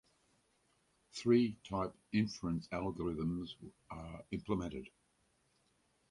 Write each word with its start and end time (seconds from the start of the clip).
three 1.11 1.59
type 1.63 1.93
inference 2.11 2.67
algorithms 2.73 3.49
are 3.91 4.25
implemented 4.31 4.89